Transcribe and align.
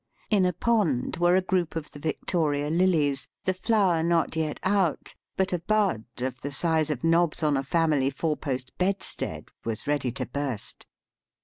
In 0.31 0.47
a 0.47 0.53
pond 0.53 1.17
were 1.17 1.35
a 1.35 1.43
group 1.43 1.75
of 1.75 1.91
the 1.91 1.99
Victoria 1.99 2.71
lilies, 2.71 3.27
the 3.45 3.53
flower 3.53 4.01
not 4.01 4.35
yet 4.35 4.59
out, 4.63 5.13
but 5.37 5.53
a 5.53 5.59
bud, 5.59 6.05
of 6.21 6.41
the 6.41 6.51
size 6.51 6.89
of 6.89 7.03
knobs 7.03 7.43
on 7.43 7.55
a 7.55 7.61
family 7.61 8.09
four 8.09 8.35
post 8.35 8.75
bedstead, 8.79 9.49
was 9.63 9.85
ready 9.85 10.11
to 10.13 10.25
burst. 10.25 10.87